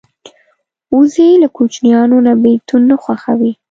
وزې 0.95 1.29
له 1.41 1.47
کوچنیانو 1.57 2.17
نه 2.27 2.33
بېلتون 2.43 2.81
نه 2.89 2.95
خوښوي 3.03 3.51